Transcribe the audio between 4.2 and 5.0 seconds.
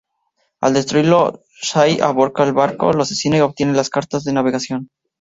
de navegación.